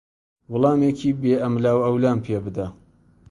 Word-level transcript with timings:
وەڵامێکی 0.51 1.11
بێ 1.21 1.33
ئەملاوئەولام 1.43 2.19
پێ 2.25 2.37
بدە. 2.45 2.67